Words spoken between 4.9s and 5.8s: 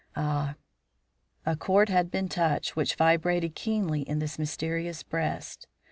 breast.